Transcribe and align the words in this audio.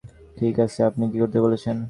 ঠিক 0.37 0.55
আছে, 0.59 0.79
আপনি 0.83 1.03
কী 1.11 1.17
করতে 1.19 1.39
বলছেন? 1.41 1.75